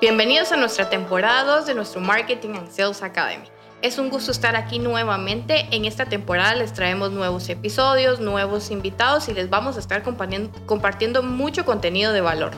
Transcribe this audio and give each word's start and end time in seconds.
Bienvenidos 0.00 0.52
a 0.52 0.56
nuestra 0.56 0.88
temporada 0.88 1.56
2 1.56 1.66
de 1.66 1.74
nuestro 1.74 2.00
Marketing 2.00 2.50
and 2.50 2.70
Sales 2.70 3.02
Academy. 3.02 3.48
Es 3.82 3.98
un 3.98 4.10
gusto 4.10 4.30
estar 4.30 4.54
aquí 4.54 4.78
nuevamente. 4.78 5.66
En 5.72 5.86
esta 5.86 6.06
temporada 6.06 6.54
les 6.54 6.72
traemos 6.72 7.10
nuevos 7.10 7.48
episodios, 7.48 8.20
nuevos 8.20 8.70
invitados 8.70 9.28
y 9.28 9.34
les 9.34 9.50
vamos 9.50 9.74
a 9.74 9.80
estar 9.80 10.04
compartiendo 10.04 11.22
mucho 11.24 11.64
contenido 11.64 12.12
de 12.12 12.20
valor. 12.20 12.52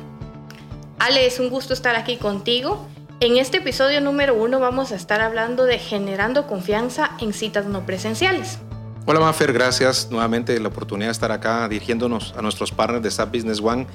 Ale, 0.98 1.24
es 1.24 1.40
un 1.40 1.48
gusto 1.48 1.72
estar 1.72 1.96
aquí 1.96 2.18
contigo. 2.18 2.86
En 3.20 3.38
este 3.38 3.56
episodio 3.56 4.02
número 4.02 4.34
uno 4.34 4.60
vamos 4.60 4.92
a 4.92 4.96
estar 4.96 5.22
hablando 5.22 5.64
de 5.64 5.78
generando 5.78 6.46
confianza 6.46 7.12
en 7.20 7.32
citas 7.32 7.64
no 7.64 7.86
presenciales. 7.86 8.58
Hola 9.06 9.20
Mafer, 9.20 9.54
gracias 9.54 10.10
nuevamente 10.10 10.60
la 10.60 10.68
oportunidad 10.68 11.08
de 11.08 11.12
estar 11.12 11.32
acá 11.32 11.66
dirigiéndonos 11.70 12.34
a 12.36 12.42
nuestros 12.42 12.70
partners 12.70 13.02
de 13.02 13.10
SAP 13.10 13.32
Business 13.32 13.60
One 13.62 13.86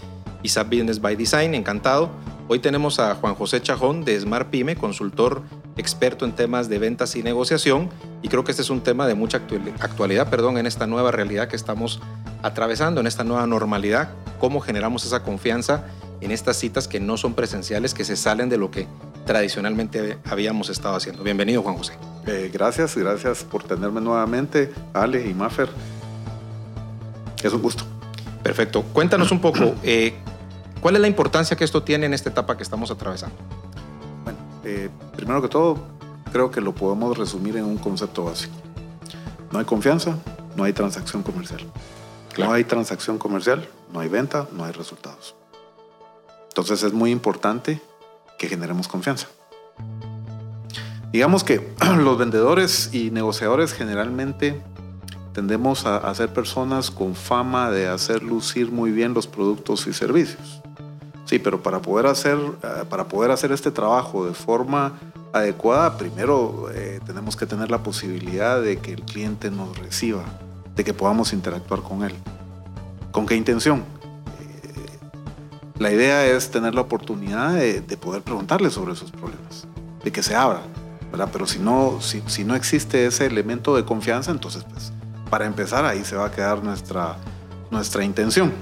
y 0.41 0.49
SAP 0.49 0.69
Business 0.69 0.99
by 0.99 1.15
Design. 1.15 1.53
Encantado. 1.53 2.09
Hoy 2.47 2.59
tenemos 2.59 2.99
a 2.99 3.15
Juan 3.15 3.33
José 3.33 3.59
Chajón 3.59 4.05
de 4.05 4.19
Smart 4.19 4.49
Pyme, 4.51 4.75
consultor 4.75 5.41
experto 5.77 6.25
en 6.25 6.33
temas 6.33 6.69
de 6.69 6.77
ventas 6.77 7.15
y 7.15 7.23
negociación. 7.23 7.89
Y 8.21 8.27
creo 8.27 8.43
que 8.43 8.51
este 8.51 8.61
es 8.61 8.69
un 8.69 8.81
tema 8.81 9.07
de 9.07 9.15
mucha 9.15 9.41
actualidad 9.79 10.29
perdón, 10.29 10.59
en 10.59 10.67
esta 10.67 10.85
nueva 10.85 11.11
realidad 11.11 11.47
que 11.47 11.55
estamos 11.55 12.01
atravesando, 12.43 13.01
en 13.01 13.07
esta 13.07 13.23
nueva 13.23 13.47
normalidad. 13.47 14.09
Cómo 14.39 14.59
generamos 14.61 15.05
esa 15.05 15.23
confianza 15.23 15.85
en 16.21 16.29
estas 16.29 16.57
citas 16.57 16.87
que 16.87 16.99
no 16.99 17.17
son 17.17 17.33
presenciales, 17.33 17.95
que 17.95 18.05
se 18.05 18.15
salen 18.15 18.47
de 18.47 18.57
lo 18.57 18.69
que 18.69 18.87
tradicionalmente 19.25 20.19
habíamos 20.25 20.69
estado 20.69 20.95
haciendo. 20.95 21.23
Bienvenido, 21.23 21.63
Juan 21.63 21.77
José. 21.77 21.93
Eh, 22.27 22.51
gracias, 22.53 22.95
gracias 22.95 23.43
por 23.43 23.63
tenerme 23.63 24.01
nuevamente, 24.01 24.71
Ale 24.93 25.27
y 25.27 25.33
Maffer. 25.33 25.69
Es 27.43 27.53
un 27.53 27.61
gusto. 27.63 27.85
Perfecto. 28.43 28.83
Cuéntanos 28.93 29.31
un 29.31 29.41
poco, 29.41 29.73
eh, 29.81 30.13
¿Cuál 30.81 30.95
es 30.95 31.01
la 31.01 31.07
importancia 31.07 31.57
que 31.57 31.63
esto 31.63 31.83
tiene 31.83 32.05
en 32.05 32.13
esta 32.13 32.29
etapa 32.29 32.57
que 32.57 32.63
estamos 32.63 32.91
atravesando? 32.91 33.35
Bueno, 34.23 34.39
eh, 34.63 34.89
primero 35.15 35.41
que 35.41 35.47
todo, 35.47 35.77
creo 36.31 36.51
que 36.51 36.61
lo 36.61 36.75
podemos 36.75 37.17
resumir 37.17 37.57
en 37.57 37.65
un 37.65 37.77
concepto 37.77 38.25
básico. 38.25 38.55
No 39.51 39.59
hay 39.59 39.65
confianza, 39.65 40.17
no 40.55 40.63
hay 40.63 40.73
transacción 40.73 41.23
comercial. 41.23 41.61
No 42.37 42.51
hay 42.51 42.65
transacción 42.65 43.17
comercial, 43.17 43.67
no 43.93 44.01
hay 44.01 44.09
venta, 44.09 44.47
no 44.51 44.65
hay 44.65 44.73
resultados. 44.73 45.35
Entonces 46.49 46.83
es 46.83 46.91
muy 46.91 47.11
importante 47.11 47.81
que 48.37 48.47
generemos 48.49 48.87
confianza. 48.87 49.27
Digamos 51.13 51.45
que 51.45 51.73
los 51.97 52.17
vendedores 52.17 52.93
y 52.93 53.11
negociadores 53.11 53.73
generalmente 53.73 54.61
tendemos 55.31 55.85
a, 55.85 55.97
a 55.97 56.13
ser 56.15 56.33
personas 56.33 56.91
con 56.91 57.15
fama 57.15 57.71
de 57.71 57.87
hacer 57.87 58.23
lucir 58.23 58.71
muy 58.71 58.91
bien 58.91 59.13
los 59.13 59.27
productos 59.27 59.87
y 59.87 59.93
servicios. 59.93 60.61
Sí, 61.25 61.39
pero 61.39 61.61
para 61.61 61.81
poder 61.81 62.05
hacer, 62.05 62.37
eh, 62.37 62.83
para 62.87 63.07
poder 63.07 63.31
hacer 63.31 63.51
este 63.51 63.71
trabajo 63.71 64.25
de 64.25 64.33
forma 64.33 64.93
adecuada, 65.33 65.97
primero 65.97 66.69
eh, 66.73 66.99
tenemos 67.05 67.35
que 67.35 67.47
tener 67.47 67.71
la 67.71 67.79
posibilidad 67.79 68.61
de 68.61 68.77
que 68.77 68.93
el 68.93 69.01
cliente 69.01 69.49
nos 69.49 69.77
reciba, 69.77 70.23
de 70.75 70.83
que 70.83 70.93
podamos 70.93 71.33
interactuar 71.33 71.81
con 71.81 72.03
él. 72.03 72.13
¿Con 73.11 73.25
qué 73.25 73.35
intención? 73.35 73.79
Eh, 73.79 74.99
la 75.79 75.91
idea 75.91 76.27
es 76.27 76.51
tener 76.51 76.75
la 76.75 76.81
oportunidad 76.81 77.53
de, 77.55 77.81
poder 77.97 78.21
preguntarle 78.21 78.69
sobre 78.69 78.95
sus 78.95 79.09
problemas, 79.09 79.67
de 80.03 80.11
que 80.11 80.21
se 80.21 80.35
abra, 80.35 80.61
¿verdad? 81.09 81.29
Pero 81.33 81.47
si 81.47 81.57
no, 81.57 82.01
si, 82.01 82.21
si 82.27 82.43
no 82.43 82.55
existe 82.55 83.07
ese 83.07 83.25
elemento 83.25 83.75
de 83.75 83.83
confianza, 83.83 84.29
entonces, 84.29 84.63
pues, 84.63 84.93
para 85.31 85.47
empezar, 85.47 85.85
ahí 85.85 86.05
se 86.05 86.15
va 86.15 86.27
a 86.27 86.31
quedar 86.31 86.63
nuestra, 86.63 87.17
nuestra 87.71 88.03
intención. 88.03 88.53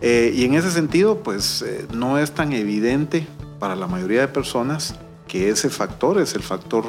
Eh, 0.00 0.32
y 0.34 0.44
en 0.44 0.54
ese 0.54 0.70
sentido, 0.70 1.20
pues 1.20 1.62
eh, 1.62 1.86
no 1.92 2.18
es 2.18 2.32
tan 2.32 2.52
evidente 2.52 3.26
para 3.58 3.74
la 3.74 3.86
mayoría 3.86 4.20
de 4.20 4.28
personas 4.28 4.94
que 5.26 5.50
ese 5.50 5.68
factor 5.68 6.20
es 6.20 6.34
el 6.34 6.42
factor, 6.42 6.84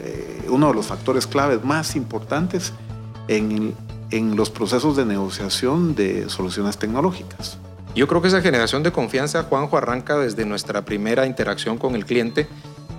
eh, 0.00 0.46
uno 0.48 0.68
de 0.68 0.74
los 0.74 0.86
factores 0.86 1.26
claves 1.26 1.62
más 1.62 1.94
importantes 1.94 2.72
en, 3.28 3.74
en 4.10 4.36
los 4.36 4.50
procesos 4.50 4.96
de 4.96 5.04
negociación 5.04 5.94
de 5.94 6.28
soluciones 6.28 6.78
tecnológicas. 6.78 7.58
Yo 7.94 8.06
creo 8.06 8.22
que 8.22 8.28
esa 8.28 8.40
generación 8.40 8.82
de 8.82 8.92
confianza, 8.92 9.42
Juanjo, 9.44 9.76
arranca 9.76 10.18
desde 10.18 10.44
nuestra 10.44 10.84
primera 10.84 11.26
interacción 11.26 11.78
con 11.78 11.94
el 11.94 12.04
cliente, 12.04 12.48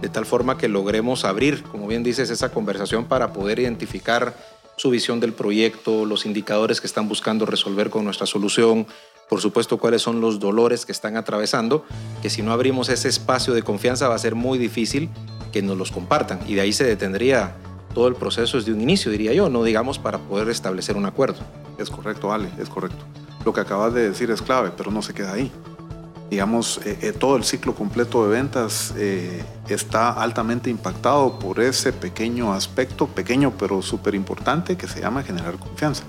de 0.01 0.09
tal 0.09 0.25
forma 0.25 0.57
que 0.57 0.67
logremos 0.67 1.25
abrir, 1.25 1.63
como 1.63 1.87
bien 1.87 2.03
dices, 2.03 2.29
esa 2.29 2.51
conversación 2.51 3.05
para 3.05 3.33
poder 3.33 3.59
identificar 3.59 4.35
su 4.77 4.89
visión 4.89 5.19
del 5.19 5.33
proyecto, 5.33 6.05
los 6.05 6.25
indicadores 6.25 6.79
que 6.79 6.87
están 6.87 7.09
buscando 7.09 7.45
resolver 7.45 7.89
con 7.89 8.05
nuestra 8.05 8.25
solución, 8.25 8.87
por 9.29 9.39
supuesto 9.41 9.77
cuáles 9.77 10.01
son 10.01 10.19
los 10.19 10.39
dolores 10.39 10.85
que 10.85 10.91
están 10.91 11.15
atravesando, 11.15 11.85
que 12.21 12.29
si 12.29 12.41
no 12.41 12.51
abrimos 12.51 12.89
ese 12.89 13.07
espacio 13.07 13.53
de 13.53 13.61
confianza 13.61 14.09
va 14.09 14.15
a 14.15 14.19
ser 14.19 14.35
muy 14.35 14.57
difícil 14.57 15.09
que 15.53 15.61
nos 15.61 15.77
los 15.77 15.91
compartan 15.91 16.39
y 16.47 16.55
de 16.55 16.61
ahí 16.61 16.73
se 16.73 16.83
detendría 16.83 17.55
todo 17.93 18.07
el 18.07 18.15
proceso 18.15 18.57
desde 18.57 18.73
un 18.73 18.81
inicio, 18.81 19.11
diría 19.11 19.33
yo, 19.33 19.49
no 19.49 19.63
digamos 19.63 19.99
para 19.99 20.17
poder 20.17 20.49
establecer 20.49 20.97
un 20.97 21.05
acuerdo. 21.05 21.39
Es 21.77 21.89
correcto, 21.89 22.33
Ale, 22.33 22.49
es 22.59 22.69
correcto. 22.69 23.05
Lo 23.45 23.53
que 23.53 23.61
acabas 23.61 23.93
de 23.93 24.09
decir 24.09 24.29
es 24.31 24.41
clave, 24.41 24.71
pero 24.75 24.91
no 24.91 25.01
se 25.01 25.13
queda 25.13 25.33
ahí. 25.33 25.51
Digamos, 26.29 26.79
eh, 26.85 26.97
eh, 27.01 27.11
todo 27.11 27.37
el 27.37 27.43
ciclo 27.43 27.73
completo 27.73 28.23
de 28.23 28.29
ventas 28.29 28.93
eh, 28.97 29.43
está 29.67 30.11
altamente 30.11 30.69
impactado 30.69 31.39
por 31.39 31.59
ese 31.59 31.91
pequeño 31.91 32.53
aspecto, 32.53 33.07
pequeño 33.07 33.53
pero 33.57 33.81
súper 33.81 34.13
importante, 34.13 34.77
que 34.77 34.87
se 34.87 35.01
llama 35.01 35.23
generar 35.23 35.57
confianza. 35.57 36.03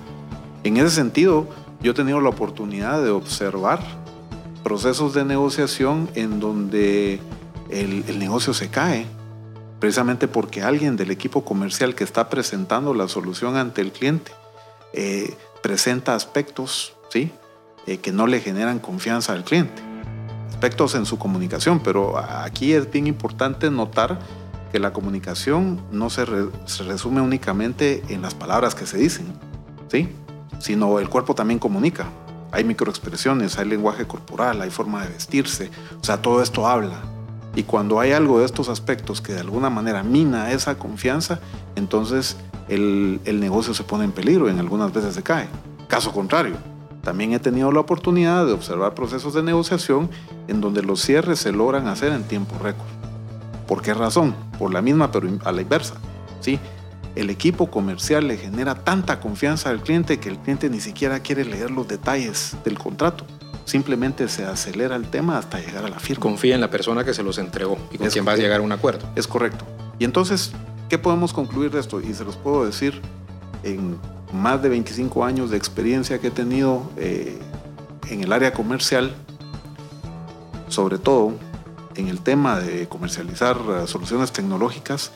En 0.63 0.77
ese 0.77 0.91
sentido, 0.91 1.49
yo 1.83 1.93
he 1.93 1.95
tenido 1.95 2.21
la 2.21 2.29
oportunidad 2.29 3.03
de 3.03 3.11
observar 3.11 3.81
procesos 4.63 5.15
de 5.15 5.25
negociación 5.25 6.11
en 6.15 6.41
donde 6.41 7.21
el, 7.71 8.19
negocio 8.19 8.53
se 8.53 8.69
cae, 8.69 9.07
precisamente 9.79 10.29
porque 10.29 10.63
alguien 10.63 10.97
del 10.97 11.11
equipo 11.11 11.45
comercial 11.45 11.95
que 11.95 12.05
está 12.05 12.29
presentando 12.29 12.93
la 12.93 13.09
solución 13.09 13.57
ante 13.57 13.81
el 13.81 13.93
cliente 13.93 14.33
eh, 14.93 15.35
presenta 15.63 16.15
aspectos 16.15 16.95
¿sí? 17.11 17.33
Eh, 17.87 17.99
que 17.99 18.13
no 18.13 18.27
le 18.27 18.41
generan 18.41 18.79
confianza 18.79 19.33
al 19.33 19.45
cliente, 19.45 19.83
aspectos 20.51 20.95
en 20.95 21.07
su 21.07 21.19
comunicación, 21.19 21.81
pero 21.81 22.19
aquí 22.19 22.75
es 22.75 22.91
bien 22.91 23.07
importante 23.07 23.71
notar 23.71 24.19
que 24.71 24.79
la 24.79 24.93
comunicación 24.93 25.81
no 25.91 26.11
se, 26.11 26.27
se 26.67 26.83
resume 26.85 27.21
únicamente 27.21 28.03
en 28.09 28.23
las 28.23 28.35
palabras 28.35 28.75
que 28.75 28.87
se 28.87 28.99
dicen, 28.99 29.27
¿sí? 29.91 30.09
Sino 30.61 31.01
el 31.01 31.09
cuerpo 31.09 31.35
también 31.35 31.59
comunica. 31.59 32.07
Hay 32.53 32.63
microexpresiones, 32.63 33.59
hay 33.59 33.67
lenguaje 33.67 34.07
corporal, 34.07 34.61
hay 34.63 34.71
forma 34.71 35.03
de 35.03 35.09
vestirse, 35.09 35.71
o 36.01 36.05
sea, 36.05 36.23
todo 36.23 36.43
esto 36.43 36.67
habla. 36.67 37.01
Y 37.57 37.65
cuando 37.65 37.99
hay 37.99 38.13
algo 38.13 38.39
de 38.39 38.45
estos 38.45 38.69
aspectos 38.69 39.21
que 39.21 39.33
de 39.33 39.41
alguna 39.41 39.71
manera 39.71 40.05
mina 40.05 40.53
esa 40.53 40.79
confianza, 40.79 41.41
entonces 41.75 42.37
el, 42.69 43.21
el 43.25 43.41
negocio 43.41 43.75
se 43.75 43.83
pone 43.83 44.05
en 44.05 44.13
peligro 44.13 44.47
y 44.47 44.53
en 44.53 44.61
algunas 44.61 44.93
veces 44.93 45.15
se 45.15 45.23
cae. 45.23 45.49
Caso 45.89 46.13
contrario, 46.13 46.57
también 47.03 47.33
he 47.33 47.41
tenido 47.41 47.73
la 47.73 47.81
oportunidad 47.81 48.47
de 48.47 48.53
observar 48.53 48.95
procesos 48.95 49.35
de 49.35 49.43
negociación 49.43 50.11
en 50.47 50.61
donde 50.61 50.83
los 50.83 51.01
cierres 51.01 51.41
se 51.41 51.51
logran 51.51 51.89
hacer 51.89 52.13
en 52.13 52.23
tiempo 52.25 52.55
récord. 52.63 52.87
¿Por 53.67 53.83
qué 53.83 53.95
razón? 53.95 54.35
Por 54.59 54.73
la 54.73 54.83
misma, 54.83 55.11
pero 55.11 55.29
a 55.45 55.53
la 55.53 55.63
inversa. 55.63 55.95
¿sí? 56.41 56.59
El 57.17 57.31
equipo 57.31 57.71
comercial 57.71 58.29
le 58.29 58.37
genera 58.37 58.77
tanta 58.77 59.21
confianza 59.21 59.71
al 59.71 59.83
cliente 59.83 60.21
que 60.21 60.29
el 60.29 60.39
cliente 60.39 60.71
ni 60.71 60.81
siquiera 60.81 61.21
quiere 61.21 61.45
leer 61.45 61.71
los 61.71 61.89
detalles 61.89 62.57
del 62.65 62.79
contrato. 62.79 63.25
Simplemente 63.65 64.29
se 64.29 64.45
acelera 64.45 64.97
el 64.97 65.09
tema 65.09 65.39
hasta 65.39 65.61
llegar 65.61 65.85
a 65.85 65.89
la 65.89 65.99
firma. 65.99 66.23
Confía 66.23 66.55
en 66.55 66.61
la 66.61 66.71
persona 66.71 67.05
que 67.05 67.15
se 67.15 67.23
los 67.23 67.39
entregó 67.39 67.79
y 67.91 67.99
con 67.99 68.09
quien 68.09 68.27
va 68.27 68.33
a 68.33 68.37
llegar 68.37 68.61
a 68.61 68.63
un 68.63 68.73
acuerdo. 68.73 69.09
Es 69.17 69.27
correcto. 69.27 69.65
Y 69.99 70.05
entonces, 70.05 70.53
¿qué 70.89 70.99
podemos 70.99 71.33
concluir 71.33 71.71
de 71.71 71.81
esto? 71.81 72.01
Y 72.01 72.15
se 72.15 72.25
los 72.25 72.37
puedo 72.37 72.65
decir 72.65 73.01
en 73.63 73.99
más 74.33 74.63
de 74.63 74.69
25 74.69 75.25
años 75.25 75.51
de 75.51 75.57
experiencia 75.57 76.19
que 76.19 76.29
he 76.29 76.31
tenido 76.31 76.91
eh, 76.97 77.39
en 78.09 78.23
el 78.23 78.33
área 78.33 78.53
comercial, 78.53 79.15
sobre 80.69 80.99
todo 80.99 81.35
en 81.97 82.09
el 82.09 82.21
tema 82.21 82.59
de 82.59 82.89
comercializar 82.89 83.57
eh, 83.57 83.87
soluciones 83.87 84.33
tecnológicas, 84.33 85.13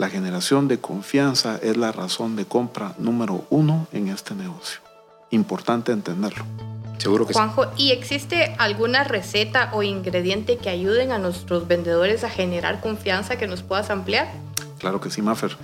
la 0.00 0.08
generación 0.08 0.66
de 0.66 0.78
confianza 0.78 1.58
es 1.62 1.76
la 1.76 1.92
razón 1.92 2.34
de 2.34 2.46
compra 2.46 2.94
número 2.96 3.44
uno 3.50 3.86
en 3.92 4.08
este 4.08 4.34
negocio. 4.34 4.80
Importante 5.28 5.92
entenderlo. 5.92 6.46
Seguro 6.96 7.26
que 7.26 7.34
Juanjo, 7.34 7.66
¿y 7.76 7.90
existe 7.90 8.54
alguna 8.56 9.04
receta 9.04 9.68
o 9.74 9.82
ingrediente 9.82 10.56
que 10.56 10.70
ayuden 10.70 11.12
a 11.12 11.18
nuestros 11.18 11.68
vendedores 11.68 12.24
a 12.24 12.30
generar 12.30 12.80
confianza 12.80 13.36
que 13.36 13.46
nos 13.46 13.62
puedas 13.62 13.90
ampliar? 13.90 14.32
Claro 14.78 15.02
que 15.02 15.10
sí, 15.10 15.20
Maffer. 15.20 15.54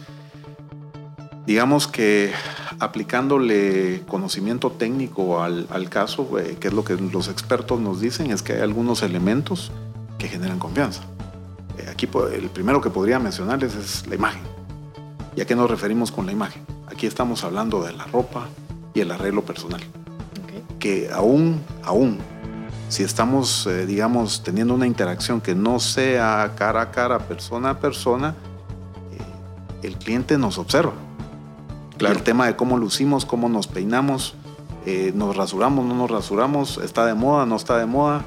Digamos 1.47 1.87
que 1.87 2.31
aplicándole 2.79 4.03
conocimiento 4.07 4.71
técnico 4.71 5.43
al, 5.43 5.67
al 5.71 5.89
caso, 5.89 6.39
eh, 6.39 6.59
que 6.61 6.69
es 6.69 6.75
lo 6.75 6.85
que 6.85 6.95
los 6.97 7.29
expertos 7.29 7.81
nos 7.81 8.03
dicen, 8.03 8.31
es 8.31 8.43
que 8.43 8.53
hay 8.53 8.61
algunos 8.61 9.03
elementos 9.03 9.73
que 10.19 10.29
generan 10.29 10.59
confianza. 10.59 11.05
Eh, 11.79 11.89
aquí 11.91 12.09
el 12.33 12.49
primero 12.51 12.81
que 12.81 12.91
podría 12.91 13.19
mencionarles 13.19 13.75
es 13.75 14.07
la 14.07 14.15
imagen. 14.15 14.43
¿Y 15.35 15.41
a 15.41 15.47
qué 15.47 15.55
nos 15.55 15.71
referimos 15.71 16.11
con 16.11 16.27
la 16.27 16.33
imagen? 16.33 16.63
Aquí 16.87 17.07
estamos 17.07 17.45
hablando 17.45 17.83
de 17.83 17.93
la 17.93 18.05
ropa 18.05 18.49
y 18.95 19.01
el 19.01 19.11
arreglo 19.11 19.43
personal. 19.43 19.83
Que 20.79 21.11
aún, 21.13 21.61
aún, 21.85 22.19
si 22.89 23.03
estamos, 23.03 23.67
eh, 23.67 23.85
digamos, 23.85 24.43
teniendo 24.43 24.75
una 24.75 24.87
interacción 24.87 25.41
que 25.41 25.55
no 25.55 25.79
sea 25.81 26.53
cara 26.57 26.83
a 26.83 26.91
cara, 26.91 27.19
persona 27.19 27.71
a 27.71 27.79
persona, 27.81 28.35
eh, 29.13 29.87
el 29.87 29.97
cliente 29.97 30.39
nos 30.39 30.57
observa. 30.59 30.93
Claro. 31.99 32.15
El 32.15 32.23
tema 32.23 32.47
de 32.47 32.57
cómo 32.57 32.79
lucimos, 32.79 33.27
cómo 33.27 33.49
nos 33.49 33.67
peinamos, 33.67 34.35
eh, 34.87 35.13
nos 35.15 35.37
rasuramos, 35.37 35.85
no 35.85 35.95
nos 35.95 36.11
rasuramos, 36.11 36.79
está 36.79 37.05
de 37.05 37.15
moda, 37.15 37.45
no 37.45 37.57
está 37.57 37.77
de 37.77 37.87
moda, 37.87 38.25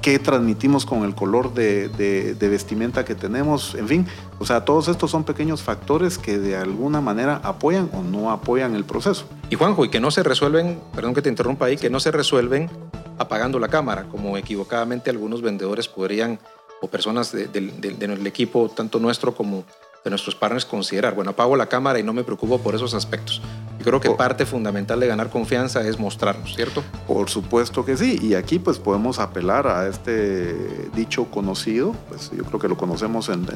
qué 0.00 0.18
transmitimos 0.18 0.86
con 0.86 1.04
el 1.04 1.14
color 1.14 1.54
de, 1.54 2.36
vestimenta 2.40 3.04
que 3.04 3.14
tenemos, 3.14 3.74
en 3.74 3.88
fin, 3.88 4.06
o 4.38 4.46
sea, 4.46 4.64
todos 4.64 4.88
estos 4.88 5.10
son 5.10 5.24
pequeños 5.24 5.62
factores 5.62 6.18
que 6.18 6.38
de 6.38 6.56
alguna 6.56 7.00
manera 7.00 7.40
apoyan 7.42 7.90
o 7.92 8.02
no 8.02 8.30
apoyan 8.30 8.74
el 8.74 8.84
proceso. 8.84 9.26
Y 9.50 9.56
Juanjo, 9.56 9.84
y 9.84 9.88
que 9.88 10.00
no 10.00 10.10
se 10.10 10.22
resuelven, 10.22 10.80
perdón 10.94 11.14
que 11.14 11.22
te 11.22 11.28
interrumpa 11.28 11.66
ahí, 11.66 11.76
que 11.76 11.90
no 11.90 12.00
se 12.00 12.10
resuelven 12.10 12.70
apagando 13.18 13.58
la 13.58 13.68
cámara, 13.68 14.04
como 14.10 14.36
equivocadamente 14.36 15.10
algunos 15.10 15.42
vendedores 15.42 15.88
podrían, 15.88 16.38
o 16.82 16.88
personas 16.88 17.32
del 17.32 18.26
equipo, 18.26 18.70
tanto 18.74 18.98
nuestro 18.98 19.34
como 19.34 19.64
de 20.04 20.10
nuestros 20.10 20.34
partners, 20.34 20.64
considerar, 20.64 21.14
bueno, 21.14 21.32
apago 21.32 21.56
la 21.56 21.66
cámara 21.66 21.98
y 21.98 22.02
no 22.02 22.12
me 22.12 22.24
preocupo 22.24 22.58
por 22.58 22.74
esos 22.74 22.94
aspectos. 22.94 23.42
Yo 23.78 23.84
creo 23.84 24.00
que 24.00 24.10
parte 24.10 24.44
fundamental 24.44 25.00
de 25.00 25.06
ganar 25.06 25.30
confianza 25.30 25.80
es 25.86 25.98
mostrarnos, 25.98 26.54
¿cierto? 26.54 26.84
Por 27.06 27.30
supuesto 27.30 27.82
que 27.84 27.96
sí. 27.96 28.18
Y 28.20 28.34
aquí 28.34 28.58
pues 28.58 28.78
podemos 28.78 29.18
apelar 29.18 29.66
a 29.66 29.88
este 29.88 30.90
dicho 30.94 31.26
conocido, 31.30 31.94
pues 32.08 32.30
yo 32.30 32.44
creo 32.44 32.60
que 32.60 32.68
lo 32.68 32.76
conocemos 32.76 33.30
en, 33.30 33.46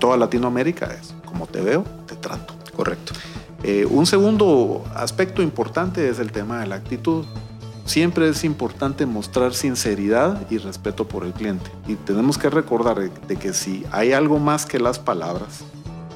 toda 0.00 0.16
Latinoamérica, 0.16 0.86
es 1.00 1.14
como 1.24 1.46
te 1.46 1.60
veo, 1.60 1.84
te 2.06 2.16
trato. 2.16 2.54
Correcto. 2.74 3.12
Eh, 3.62 3.86
un 3.88 4.06
segundo 4.06 4.84
aspecto 4.96 5.40
importante 5.40 6.08
es 6.08 6.18
el 6.18 6.32
tema 6.32 6.60
de 6.60 6.66
la 6.66 6.74
actitud. 6.76 7.24
Siempre 7.84 8.28
es 8.28 8.44
importante 8.44 9.06
mostrar 9.06 9.54
sinceridad 9.54 10.50
y 10.50 10.58
respeto 10.58 11.06
por 11.06 11.24
el 11.24 11.32
cliente. 11.32 11.70
Y 11.88 11.94
tenemos 11.96 12.38
que 12.38 12.48
recordar 12.48 13.10
de 13.10 13.36
que 13.36 13.52
si 13.52 13.84
hay 13.90 14.12
algo 14.12 14.38
más 14.38 14.66
que 14.66 14.78
las 14.78 14.98
palabras, 14.98 15.64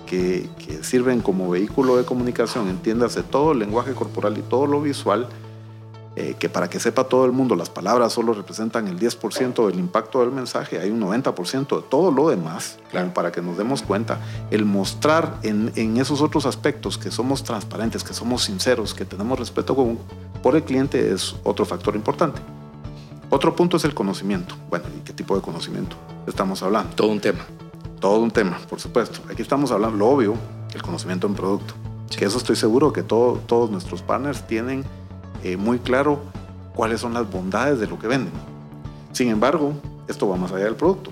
que, 0.06 0.48
sirven 0.82 1.20
como 1.20 1.50
vehículo 1.50 1.96
de 1.96 2.04
comunicación, 2.04 2.68
entiéndase 2.68 3.22
todo 3.22 3.52
el 3.52 3.58
lenguaje 3.58 3.92
corporal 3.92 4.38
y 4.38 4.42
todo 4.42 4.66
lo 4.66 4.80
visual, 4.80 5.28
eh, 6.16 6.34
que 6.38 6.48
para 6.48 6.68
que 6.68 6.80
sepa 6.80 7.04
todo 7.04 7.24
el 7.26 7.32
mundo 7.32 7.54
las 7.54 7.70
palabras 7.70 8.12
solo 8.12 8.32
representan 8.32 8.88
el 8.88 8.98
10% 8.98 9.66
del 9.66 9.78
impacto 9.78 10.20
del 10.20 10.32
mensaje, 10.32 10.78
hay 10.78 10.90
un 10.90 11.00
90% 11.00 11.76
de 11.76 11.82
todo 11.88 12.10
lo 12.10 12.28
demás, 12.28 12.78
claro. 12.90 13.12
para 13.14 13.30
que 13.30 13.42
nos 13.42 13.56
demos 13.56 13.82
cuenta, 13.82 14.18
el 14.50 14.64
mostrar 14.64 15.38
en, 15.42 15.72
en, 15.76 15.96
esos 15.98 16.22
otros 16.22 16.46
aspectos 16.46 16.98
que 16.98 17.10
somos 17.10 17.44
transparentes, 17.44 18.02
que 18.02 18.14
somos 18.14 18.44
sinceros, 18.44 18.94
que 18.94 19.04
tenemos 19.04 19.38
respeto 19.38 19.76
con, 19.76 19.98
por 20.42 20.56
el 20.56 20.64
cliente 20.64 21.12
es 21.12 21.36
otro 21.44 21.64
factor 21.64 21.94
importante. 21.94 22.40
Otro 23.28 23.54
punto 23.56 23.76
es 23.76 23.84
el 23.84 23.92
conocimiento. 23.92 24.54
Bueno, 24.70 24.84
¿y 24.96 25.00
qué 25.00 25.12
tipo 25.12 25.34
de 25.34 25.42
conocimiento 25.42 25.96
estamos 26.26 26.62
hablando? 26.62 26.94
Todo 26.94 27.08
un 27.08 27.20
tema 27.20 27.44
todo 28.00 28.20
un 28.20 28.30
tema, 28.30 28.58
por 28.68 28.80
supuesto. 28.80 29.20
Aquí 29.30 29.42
estamos 29.42 29.70
hablando, 29.72 29.96
lo 29.96 30.06
obvio, 30.08 30.34
el 30.74 30.82
conocimiento 30.82 31.26
en 31.26 31.34
producto. 31.34 31.74
Que 32.16 32.24
eso 32.24 32.38
estoy 32.38 32.56
seguro 32.56 32.92
que 32.92 33.02
todos 33.02 33.70
nuestros 33.70 34.02
partners 34.02 34.46
tienen 34.46 34.84
eh, 35.42 35.56
muy 35.56 35.78
claro 35.78 36.20
cuáles 36.74 37.00
son 37.00 37.14
las 37.14 37.30
bondades 37.30 37.78
de 37.78 37.86
lo 37.86 37.98
que 37.98 38.06
venden. 38.06 38.32
Sin 39.12 39.28
embargo, 39.28 39.74
esto 40.08 40.28
va 40.28 40.36
más 40.36 40.52
allá 40.52 40.64
del 40.64 40.76
producto. 40.76 41.10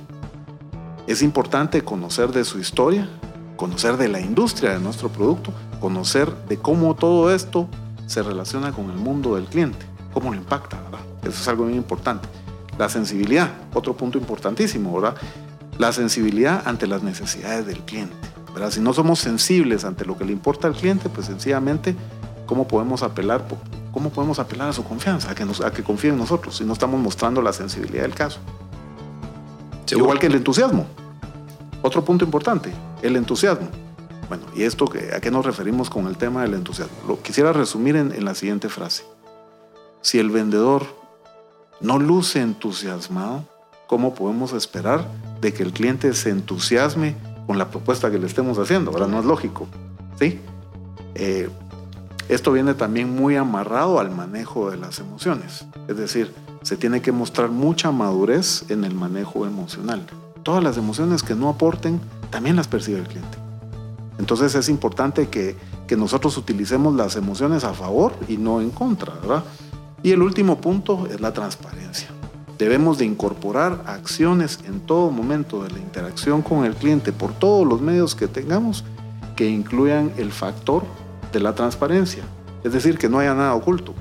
Es 1.06 1.22
importante 1.22 1.82
conocer 1.82 2.32
de 2.32 2.44
su 2.44 2.58
historia, 2.58 3.08
conocer 3.56 3.96
de 3.96 4.08
la 4.08 4.20
industria 4.20 4.72
de 4.72 4.80
nuestro 4.80 5.08
producto, 5.08 5.52
conocer 5.80 6.32
de 6.48 6.58
cómo 6.58 6.94
todo 6.94 7.34
esto 7.34 7.68
se 8.06 8.22
relaciona 8.22 8.72
con 8.72 8.90
el 8.90 8.96
mundo 8.96 9.36
del 9.36 9.46
cliente, 9.46 9.86
cómo 10.12 10.30
lo 10.30 10.36
impacta, 10.36 10.80
¿verdad? 10.82 11.00
Eso 11.22 11.30
es 11.30 11.48
algo 11.48 11.64
muy 11.64 11.74
importante. 11.74 12.28
La 12.78 12.88
sensibilidad, 12.88 13.50
otro 13.72 13.96
punto 13.96 14.18
importantísimo, 14.18 14.92
¿verdad? 15.00 15.16
la 15.78 15.92
sensibilidad 15.92 16.62
ante 16.66 16.86
las 16.86 17.02
necesidades 17.02 17.66
del 17.66 17.80
cliente. 17.80 18.14
¿verdad? 18.52 18.70
Si 18.70 18.80
no 18.80 18.92
somos 18.92 19.18
sensibles 19.18 19.84
ante 19.84 20.04
lo 20.04 20.16
que 20.16 20.24
le 20.24 20.32
importa 20.32 20.68
al 20.68 20.74
cliente, 20.74 21.08
pues 21.08 21.26
sencillamente, 21.26 21.96
¿cómo 22.46 22.68
podemos 22.68 23.02
apelar, 23.02 23.46
cómo 23.94 24.10
podemos 24.10 24.40
apelar 24.40 24.68
a 24.70 24.72
su 24.72 24.82
confianza, 24.82 25.30
a 25.30 25.34
que, 25.36 25.44
nos, 25.44 25.60
a 25.60 25.72
que 25.72 25.84
confíe 25.84 26.10
en 26.10 26.18
nosotros 26.18 26.56
si 26.56 26.64
no 26.64 26.72
estamos 26.72 27.00
mostrando 27.00 27.40
la 27.40 27.52
sensibilidad 27.52 28.02
del 28.02 28.14
caso? 28.14 28.40
Igual 29.88 30.18
que 30.18 30.26
el 30.26 30.34
entusiasmo. 30.34 30.84
Otro 31.80 32.04
punto 32.04 32.24
importante, 32.24 32.72
el 33.02 33.14
entusiasmo. 33.14 33.68
Bueno, 34.28 34.44
¿y 34.56 34.64
esto 34.64 34.86
a 35.14 35.20
qué 35.20 35.30
nos 35.30 35.46
referimos 35.46 35.90
con 35.90 36.08
el 36.08 36.16
tema 36.16 36.42
del 36.42 36.54
entusiasmo? 36.54 36.96
Lo 37.06 37.22
quisiera 37.22 37.52
resumir 37.52 37.94
en, 37.94 38.10
en 38.10 38.24
la 38.24 38.34
siguiente 38.34 38.68
frase. 38.68 39.04
Si 40.00 40.18
el 40.18 40.30
vendedor 40.30 40.86
no 41.80 42.00
luce 42.00 42.40
entusiasmado, 42.40 43.44
¿cómo 43.86 44.14
podemos 44.14 44.54
esperar 44.54 45.06
de 45.40 45.54
que 45.54 45.62
el 45.62 45.72
cliente 45.72 46.12
se 46.14 46.30
entusiasme 46.30 47.14
con 47.46 47.58
la 47.58 47.70
propuesta 47.70 48.10
que 48.10 48.18
le 48.18 48.26
estemos 48.26 48.58
haciendo? 48.58 48.90
Ahora 48.90 49.06
no 49.06 49.20
es 49.20 49.24
lógico, 49.24 49.68
¿sí? 50.18 50.40
Eh, 51.14 51.48
esto 52.28 52.52
viene 52.52 52.74
también 52.74 53.14
muy 53.14 53.36
amarrado 53.36 54.00
al 54.00 54.10
manejo 54.10 54.70
de 54.70 54.76
las 54.78 54.98
emociones, 54.98 55.66
es 55.88 55.96
decir, 55.96 56.32
se 56.62 56.76
tiene 56.76 57.02
que 57.02 57.12
mostrar 57.12 57.50
mucha 57.50 57.90
madurez 57.92 58.64
en 58.70 58.84
el 58.84 58.94
manejo 58.94 59.46
emocional. 59.46 60.06
Todas 60.42 60.64
las 60.64 60.78
emociones 60.78 61.22
que 61.22 61.34
no 61.34 61.50
aporten, 61.50 62.00
también 62.30 62.56
las 62.56 62.68
percibe 62.68 63.00
el 63.00 63.06
cliente. 63.06 63.38
Entonces 64.18 64.54
es 64.54 64.68
importante 64.68 65.28
que, 65.28 65.56
que 65.86 65.96
nosotros 65.96 66.36
utilicemos 66.38 66.94
las 66.94 67.16
emociones 67.16 67.64
a 67.64 67.74
favor 67.74 68.14
y 68.28 68.38
no 68.38 68.60
en 68.60 68.70
contra, 68.70 69.12
¿verdad? 69.14 69.44
Y 70.02 70.12
el 70.12 70.22
último 70.22 70.60
punto 70.60 71.06
es 71.06 71.20
la 71.20 71.32
transparencia. 71.32 72.08
Debemos 72.58 72.98
de 72.98 73.04
incorporar 73.04 73.82
acciones 73.86 74.60
en 74.66 74.80
todo 74.80 75.10
momento 75.10 75.62
de 75.62 75.70
la 75.70 75.78
interacción 75.78 76.40
con 76.40 76.64
el 76.64 76.74
cliente 76.74 77.12
por 77.12 77.32
todos 77.32 77.66
los 77.66 77.80
medios 77.80 78.14
que 78.14 78.28
tengamos 78.28 78.84
que 79.36 79.48
incluyan 79.48 80.12
el 80.16 80.30
factor 80.30 80.84
de 81.34 81.40
la 81.40 81.54
transparencia, 81.54 82.22
es 82.62 82.72
decir, 82.72 82.96
que 82.96 83.08
no 83.08 83.18
haya 83.18 83.34
nada 83.34 83.54
oculto. 83.54 83.92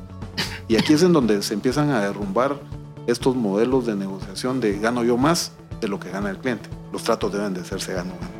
Y 0.69 0.77
aquí 0.77 0.93
es 0.93 1.03
en 1.03 1.11
donde 1.11 1.41
se 1.41 1.53
empiezan 1.53 1.89
a 1.89 1.99
derrumbar 1.99 2.55
estos 3.07 3.35
modelos 3.35 3.85
de 3.85 3.95
negociación 3.95 4.61
de 4.61 4.79
gano 4.79 5.03
yo 5.03 5.17
más 5.17 5.51
de 5.81 5.89
lo 5.89 5.99
que 5.99 6.09
gana 6.09 6.29
el 6.29 6.37
cliente. 6.37 6.69
Los 6.93 7.03
tratos 7.03 7.33
deben 7.33 7.53
de 7.53 7.61
hacerse 7.61 7.93
gano-gano. 7.93 8.31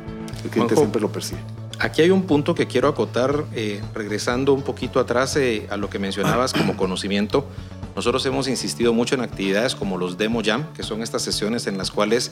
El 0.42 0.50
cliente 0.50 0.76
siempre 0.76 1.00
lo 1.00 1.12
percibe. 1.12 1.40
Aquí 1.80 2.02
hay 2.02 2.10
un 2.10 2.22
punto 2.22 2.54
que 2.54 2.66
quiero 2.66 2.88
acotar, 2.88 3.44
eh, 3.52 3.82
regresando 3.94 4.54
un 4.54 4.62
poquito 4.62 5.00
atrás 5.00 5.36
eh, 5.36 5.66
a 5.70 5.76
lo 5.76 5.90
que 5.90 5.98
mencionabas 5.98 6.52
como 6.52 6.76
conocimiento. 6.76 7.44
Nosotros 7.96 8.24
hemos 8.26 8.48
insistido 8.48 8.92
mucho 8.92 9.16
en 9.16 9.22
actividades 9.22 9.74
como 9.74 9.98
los 9.98 10.16
Demo 10.16 10.40
Jam, 10.42 10.72
que 10.72 10.84
son 10.84 11.02
estas 11.02 11.22
sesiones 11.22 11.66
en 11.66 11.76
las 11.76 11.90
cuales 11.90 12.30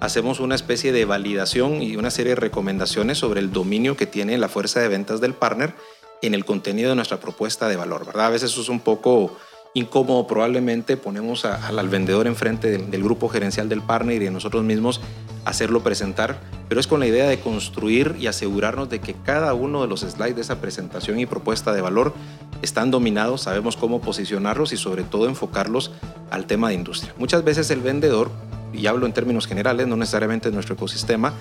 hacemos 0.00 0.40
una 0.40 0.54
especie 0.54 0.92
de 0.92 1.04
validación 1.04 1.82
y 1.82 1.96
una 1.96 2.10
serie 2.10 2.34
de 2.34 2.40
recomendaciones 2.40 3.18
sobre 3.18 3.40
el 3.40 3.52
dominio 3.52 3.96
que 3.96 4.06
tiene 4.06 4.38
la 4.38 4.48
fuerza 4.48 4.80
de 4.80 4.88
ventas 4.88 5.20
del 5.20 5.34
partner 5.34 5.74
en 6.22 6.34
el 6.34 6.44
contenido 6.44 6.90
de 6.90 6.96
nuestra 6.96 7.18
propuesta 7.18 7.68
de 7.68 7.76
valor, 7.76 8.06
¿verdad? 8.06 8.26
A 8.26 8.30
veces 8.30 8.52
eso 8.52 8.62
es 8.62 8.68
un 8.68 8.80
poco 8.80 9.36
incómodo, 9.74 10.26
probablemente 10.26 10.96
ponemos 10.96 11.44
al 11.44 11.88
vendedor 11.88 12.26
enfrente 12.26 12.70
del, 12.70 12.90
del 12.90 13.02
grupo 13.02 13.28
gerencial 13.28 13.68
del 13.68 13.82
partner 13.82 14.22
y 14.22 14.24
de 14.26 14.30
nosotros 14.30 14.62
mismos 14.62 15.00
hacerlo 15.44 15.82
presentar, 15.82 16.38
pero 16.68 16.80
es 16.80 16.86
con 16.86 17.00
la 17.00 17.06
idea 17.06 17.28
de 17.28 17.40
construir 17.40 18.16
y 18.18 18.26
asegurarnos 18.26 18.88
de 18.88 19.00
que 19.00 19.14
cada 19.14 19.52
uno 19.54 19.82
de 19.82 19.88
los 19.88 20.00
slides 20.00 20.36
de 20.36 20.42
esa 20.42 20.60
presentación 20.60 21.18
y 21.18 21.26
propuesta 21.26 21.72
de 21.72 21.80
valor 21.80 22.14
están 22.62 22.90
dominados, 22.90 23.42
sabemos 23.42 23.76
cómo 23.76 24.00
posicionarlos 24.00 24.72
y 24.72 24.76
sobre 24.76 25.02
todo 25.02 25.28
enfocarlos 25.28 25.90
al 26.30 26.46
tema 26.46 26.68
de 26.68 26.74
industria. 26.74 27.14
Muchas 27.18 27.44
veces 27.44 27.70
el 27.70 27.80
vendedor, 27.80 28.30
y 28.72 28.86
hablo 28.86 29.06
en 29.06 29.12
términos 29.12 29.46
generales, 29.46 29.86
no 29.86 29.96
necesariamente 29.96 30.48
en 30.48 30.54
nuestro 30.54 30.74
ecosistema, 30.74 31.34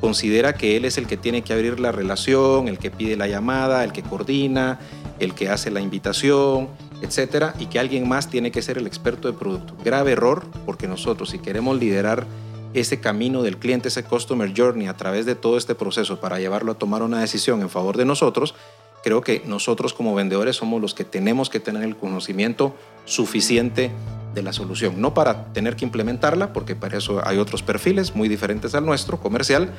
considera 0.00 0.54
que 0.54 0.76
él 0.76 0.84
es 0.84 0.98
el 0.98 1.06
que 1.06 1.16
tiene 1.16 1.42
que 1.42 1.52
abrir 1.52 1.80
la 1.80 1.92
relación, 1.92 2.68
el 2.68 2.78
que 2.78 2.90
pide 2.90 3.16
la 3.16 3.28
llamada, 3.28 3.84
el 3.84 3.92
que 3.92 4.02
coordina, 4.02 4.78
el 5.18 5.34
que 5.34 5.48
hace 5.48 5.70
la 5.70 5.80
invitación, 5.80 6.68
etcétera, 7.02 7.54
y 7.58 7.66
que 7.66 7.78
alguien 7.78 8.08
más 8.08 8.28
tiene 8.28 8.50
que 8.50 8.62
ser 8.62 8.78
el 8.78 8.86
experto 8.86 9.30
de 9.30 9.38
producto. 9.38 9.74
Grave 9.84 10.12
error, 10.12 10.44
porque 10.64 10.88
nosotros 10.88 11.30
si 11.30 11.38
queremos 11.38 11.78
liderar 11.78 12.26
ese 12.74 13.00
camino 13.00 13.42
del 13.42 13.56
cliente, 13.56 13.88
ese 13.88 14.04
customer 14.04 14.52
journey 14.54 14.86
a 14.86 14.96
través 14.96 15.24
de 15.24 15.34
todo 15.34 15.56
este 15.56 15.74
proceso 15.74 16.20
para 16.20 16.38
llevarlo 16.38 16.72
a 16.72 16.78
tomar 16.78 17.02
una 17.02 17.20
decisión 17.20 17.62
en 17.62 17.70
favor 17.70 17.96
de 17.96 18.04
nosotros, 18.04 18.54
creo 19.02 19.20
que 19.20 19.42
nosotros 19.46 19.94
como 19.94 20.14
vendedores 20.14 20.56
somos 20.56 20.80
los 20.80 20.94
que 20.94 21.04
tenemos 21.04 21.48
que 21.48 21.60
tener 21.60 21.84
el 21.84 21.96
conocimiento 21.96 22.74
suficiente 23.04 23.90
de 24.36 24.42
la 24.42 24.52
solución, 24.52 25.00
no 25.00 25.14
para 25.14 25.46
tener 25.54 25.76
que 25.76 25.86
implementarla, 25.86 26.52
porque 26.52 26.76
para 26.76 26.98
eso 26.98 27.26
hay 27.26 27.38
otros 27.38 27.62
perfiles 27.62 28.14
muy 28.14 28.28
diferentes 28.28 28.74
al 28.74 28.84
nuestro, 28.84 29.18
comercial, 29.18 29.70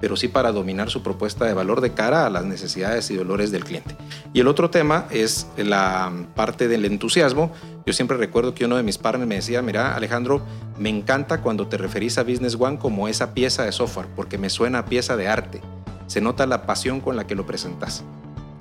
pero 0.00 0.16
sí 0.16 0.26
para 0.26 0.52
dominar 0.52 0.88
su 0.88 1.02
propuesta 1.02 1.44
de 1.44 1.52
valor 1.52 1.82
de 1.82 1.92
cara 1.92 2.24
a 2.24 2.30
las 2.30 2.44
necesidades 2.46 3.10
y 3.10 3.16
dolores 3.16 3.52
del 3.52 3.64
cliente. 3.64 3.94
Y 4.32 4.40
el 4.40 4.48
otro 4.48 4.70
tema 4.70 5.06
es 5.10 5.46
la 5.58 6.10
parte 6.34 6.66
del 6.66 6.86
entusiasmo. 6.86 7.52
Yo 7.84 7.92
siempre 7.92 8.16
recuerdo 8.16 8.54
que 8.54 8.64
uno 8.64 8.78
de 8.78 8.82
mis 8.82 8.96
partners 8.96 9.28
me 9.28 9.34
decía, 9.34 9.60
mira 9.60 9.94
Alejandro, 9.94 10.40
me 10.78 10.88
encanta 10.88 11.42
cuando 11.42 11.66
te 11.66 11.76
referís 11.76 12.16
a 12.16 12.22
Business 12.22 12.56
One 12.58 12.78
como 12.78 13.08
esa 13.08 13.34
pieza 13.34 13.64
de 13.64 13.72
software, 13.72 14.08
porque 14.16 14.38
me 14.38 14.48
suena 14.48 14.78
a 14.78 14.84
pieza 14.86 15.18
de 15.18 15.28
arte. 15.28 15.60
Se 16.06 16.22
nota 16.22 16.46
la 16.46 16.64
pasión 16.64 17.00
con 17.00 17.16
la 17.16 17.26
que 17.26 17.34
lo 17.34 17.44
presentas. 17.44 18.02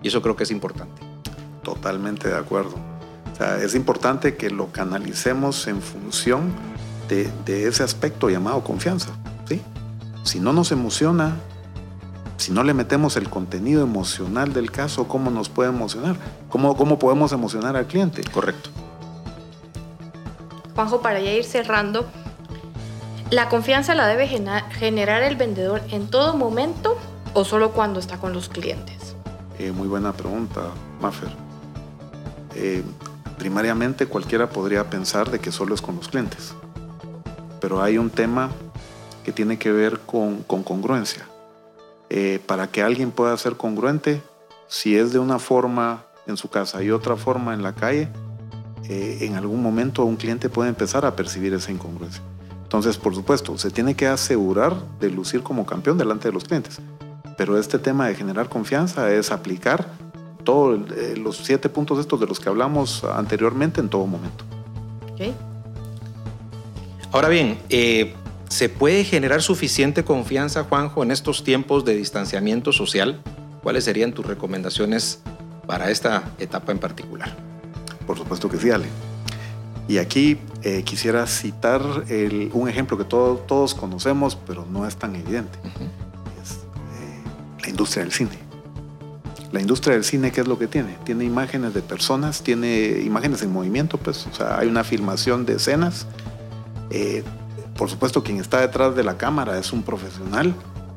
Y 0.04 0.10
eso 0.10 0.22
creo 0.22 0.36
que 0.36 0.44
es 0.44 0.52
importante. 0.52 1.02
Totalmente 1.64 2.28
de 2.28 2.36
acuerdo. 2.36 2.95
Es 3.62 3.76
importante 3.76 4.36
que 4.36 4.50
lo 4.50 4.72
canalicemos 4.72 5.68
en 5.68 5.82
función 5.82 6.54
de, 7.10 7.30
de, 7.46 7.68
ese 7.68 7.84
aspecto 7.84 8.30
llamado 8.30 8.64
confianza. 8.64 9.10
¿sí? 9.48 9.62
Si 10.24 10.40
no 10.40 10.54
nos 10.54 10.72
emociona, 10.72 11.36
si 12.38 12.52
no 12.52 12.64
le 12.64 12.74
metemos 12.74 13.18
el 13.18 13.30
contenido 13.30 13.84
emocional 13.84 14.54
del 14.54 14.72
caso, 14.72 15.08
¿cómo 15.08 15.32
nos 15.32 15.50
puede 15.50 15.70
emocionar? 15.70 16.16
¿Cómo, 16.50 16.76
cómo 16.78 16.98
podemos 16.98 17.32
emocionar 17.32 17.76
al 17.76 17.88
cliente? 17.88 18.24
Correcto. 18.24 18.70
Juanjo, 20.74 21.02
para 21.02 21.20
ya 21.20 21.32
ir 21.32 21.46
cerrando, 21.46 22.06
¿la 23.32 23.50
confianza 23.50 23.96
la 23.96 24.08
debe 24.08 24.28
generar 24.28 25.24
el 25.24 25.36
vendedor 25.36 25.82
en 25.92 26.08
todo 26.08 26.36
momento 26.36 26.98
o 27.34 27.46
solo 27.46 27.72
cuando 27.72 28.00
está 28.00 28.18
con 28.18 28.34
los 28.34 28.50
clientes? 28.50 29.16
Eh, 29.58 29.72
muy 29.72 29.88
buena 29.88 30.12
pregunta, 30.12 30.62
Maffer. 31.02 31.30
Eh, 32.56 32.84
primariamente 33.38 34.08
cualquiera 34.08 34.50
podría 34.50 34.90
pensar 34.90 35.30
de 35.32 35.40
que 35.40 35.52
solo 35.52 35.76
es 35.76 35.82
con 35.82 35.96
los 35.96 36.08
clientes, 36.08 36.54
pero 37.62 37.82
hay 37.82 37.98
un 37.98 38.10
tema 38.10 38.50
que 39.24 39.32
tiene 39.32 39.58
que 39.58 39.72
ver 39.72 40.00
con, 40.00 40.44
con 40.44 40.64
congruencia. 40.64 41.26
Eh, 42.10 42.40
para 42.46 42.68
que 42.68 42.84
alguien 42.84 43.12
pueda 43.12 43.36
ser 43.38 43.56
congruente, 43.56 44.22
si 44.68 44.96
es 44.96 45.12
de 45.12 45.20
una 45.20 45.40
forma 45.40 46.06
en 46.28 46.38
su 46.38 46.50
casa 46.50 46.84
y 46.84 46.92
otra 46.92 47.16
forma 47.16 47.54
en 47.54 47.64
la 47.64 47.74
calle, 47.74 48.10
eh, 48.88 49.20
en 49.22 49.36
algún 49.36 49.64
momento 49.64 50.06
un 50.06 50.16
cliente 50.16 50.50
puede 50.50 50.70
empezar 50.70 51.06
a 51.06 51.16
percibir 51.16 51.54
esa 51.54 51.72
incongruencia. 51.72 52.22
Entonces, 52.64 52.98
por 52.98 53.16
supuesto, 53.16 53.58
se 53.58 53.72
tiene 53.72 53.96
que 53.96 54.08
asegurar 54.08 54.76
de 55.00 55.10
lucir 55.10 55.42
como 55.42 55.66
campeón 55.66 55.98
delante 55.98 56.28
de 56.28 56.34
los 56.34 56.44
clientes. 56.44 56.80
Pero 57.38 57.58
este 57.58 57.80
tema 57.80 58.08
de 58.08 58.16
generar 58.16 58.50
confianza 58.50 59.12
es 59.12 59.32
aplicar 59.32 59.88
todos 60.46 60.80
eh, 60.92 61.16
los 61.18 61.38
siete 61.38 61.68
puntos 61.68 62.00
estos 62.00 62.20
de 62.22 62.28
los 62.28 62.40
que 62.40 62.48
hablamos 62.48 63.04
anteriormente 63.04 63.82
en 63.82 63.90
todo 63.90 64.08
momento. 64.08 64.46
Ahora 67.12 67.30
bien, 67.30 67.58
¿Se 68.50 68.70
puede 68.70 69.04
generar 69.04 69.42
suficiente 69.42 70.06
confianza, 70.06 70.64
Juanjo, 70.64 71.04
en 71.04 71.12
estos 71.12 71.44
tiempos 71.44 71.84
de 71.84 71.96
distanciamiento 71.96 72.72
social? 72.72 73.22
¿Cuáles 73.64 73.84
serían 73.84 74.14
tus 74.14 74.26
recomendaciones 74.26 75.20
para 75.66 75.90
esta 75.90 76.32
etapa 76.38 76.72
en 76.72 76.78
particular? 76.78 77.36
Por 78.06 78.18
supuesto 78.18 78.48
que 78.48 78.58
sí, 78.58 78.70
Ale. 78.70 78.86
Y 79.88 79.98
aquí 79.98 80.38
eh, 80.62 80.84
quisiera 80.84 81.26
citar 81.28 81.82
un 82.54 82.70
ejemplo 82.70 82.98
que 82.98 83.04
todos 83.04 83.74
conocemos, 83.74 84.38
pero 84.48 84.66
no 84.72 84.88
es 84.88 84.96
tan 84.96 85.16
evidente. 85.16 85.58
Es 86.42 86.52
eh, 86.52 87.24
la 87.64 87.70
industria 87.70 88.04
del 88.04 88.14
cine. 88.14 88.45
La 89.52 89.62
industria 89.62 89.94
del 89.94 90.04
cine, 90.04 90.32
¿qué 90.32 90.42
es 90.42 90.48
lo 90.48 90.58
que 90.58 90.68
tiene? 90.68 90.98
Tiene 91.06 91.24
imágenes 91.24 91.74
de 91.74 91.82
personas, 91.82 92.42
tiene 92.42 93.02
imágenes 93.06 93.42
en 93.42 93.54
movimiento, 93.54 93.98
pues, 93.98 94.28
o 94.28 94.34
sea, 94.34 94.60
hay 94.60 94.68
una 94.68 94.84
filmación 94.84 95.46
de 95.46 95.56
escenas. 95.56 96.08
Eh, 96.90 97.24
por 97.78 97.90
supuesto, 97.90 98.24
quien 98.24 98.40
está 98.40 98.62
detrás 98.62 98.96
de 98.96 99.04
la 99.04 99.18
cámara 99.18 99.58
es 99.58 99.72
un 99.72 99.84
profesional 99.84 100.54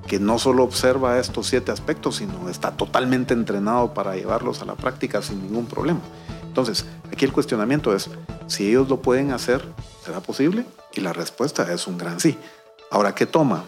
que 0.06 0.18
no 0.18 0.38
solo 0.38 0.64
observa 0.64 1.18
estos 1.18 1.46
siete 1.46 1.70
aspectos, 1.70 2.16
sino 2.16 2.48
está 2.48 2.72
totalmente 2.72 3.34
entrenado 3.34 3.92
para 3.94 4.16
llevarlos 4.16 4.62
a 4.62 4.64
la 4.64 4.74
práctica 4.74 5.20
sin 5.22 5.42
ningún 5.42 5.66
problema. 5.66 6.00
Entonces, 6.44 6.86
aquí 7.12 7.24
el 7.24 7.32
cuestionamiento 7.32 7.94
es, 7.94 8.10
si 8.46 8.68
ellos 8.68 8.88
lo 8.88 9.02
pueden 9.02 9.32
hacer, 9.32 9.62
¿será 10.04 10.20
posible? 10.20 10.64
Y 10.94 11.02
la 11.02 11.12
respuesta 11.12 11.70
es 11.72 11.86
un 11.86 11.98
gran 11.98 12.18
sí. 12.18 12.38
Ahora, 12.90 13.14
¿qué 13.14 13.26
toma? 13.26 13.64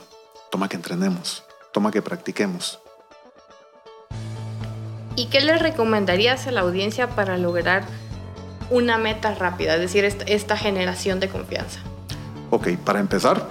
Toma 0.50 0.68
que 0.68 0.76
entrenemos, 0.76 1.44
toma 1.72 1.90
que 1.90 2.00
practiquemos. 2.00 2.80
¿Y 5.16 5.26
qué 5.26 5.40
le 5.40 5.58
recomendarías 5.58 6.46
a 6.46 6.52
la 6.52 6.60
audiencia 6.60 7.10
para 7.10 7.36
lograr 7.36 7.84
una 8.70 8.98
meta 8.98 9.34
rápida, 9.34 9.74
es 9.74 9.80
decir, 9.80 10.04
esta 10.04 10.56
generación 10.56 11.20
de 11.20 11.28
confianza? 11.28 11.80
Ok, 12.50 12.68
para 12.84 13.00
empezar, 13.00 13.46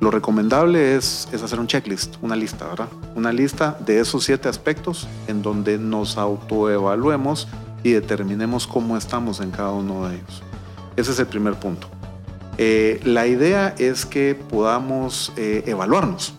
lo 0.00 0.10
recomendable 0.10 0.96
es, 0.96 1.28
hacer 1.32 1.60
un 1.60 1.68
checklist, 1.68 2.16
una 2.22 2.34
lista, 2.34 2.66
¿verdad? 2.66 2.88
Una 3.14 3.32
lista 3.32 3.76
de 3.86 4.00
esos 4.00 4.24
siete 4.24 4.48
aspectos 4.48 5.06
en 5.28 5.42
donde 5.42 5.78
nos 5.78 6.18
autoevaluemos 6.18 7.46
y 7.84 7.92
determinemos 7.92 8.66
cómo 8.66 8.96
estamos 8.96 9.40
en 9.40 9.52
cada 9.52 9.70
uno 9.70 10.08
de 10.08 10.16
ellos. 10.16 10.42
Ese 10.96 11.12
es 11.12 11.18
el 11.20 11.26
primer 11.26 11.54
punto. 11.54 11.86
Eh, 12.58 13.00
la 13.04 13.28
idea 13.28 13.74
es 13.78 14.04
que 14.04 14.34
podamos 14.34 15.32
eh, 15.36 15.62
evaluarnos. 15.66 16.34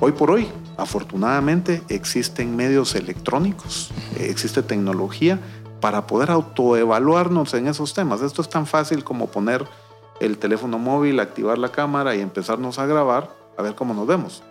Hoy 0.00 0.10
por 0.10 0.32
hoy, 0.32 0.48
afortunadamente, 0.80 1.82
existen 1.88 2.56
medios 2.56 2.94
electrónicos, 2.94 3.90
existe 4.18 4.62
tecnología 4.62 5.38
para 5.80 6.06
poder 6.06 6.30
autoevaluarnos 6.30 7.54
en 7.54 7.68
esos 7.68 7.94
temas. 7.94 8.22
Esto 8.22 8.42
es 8.42 8.48
tan 8.48 8.66
fácil 8.66 9.04
como 9.04 9.26
poner 9.28 9.66
el 10.20 10.38
teléfono 10.38 10.78
móvil, 10.78 11.20
activar 11.20 11.58
la 11.58 11.70
cámara 11.70 12.14
y 12.14 12.20
empezarnos 12.20 12.78
a 12.78 12.86
grabar 12.86 13.30
a 13.56 13.62
ver 13.62 13.74
cómo 13.74 13.94
nos 13.94 14.06
vemos. 14.06 14.42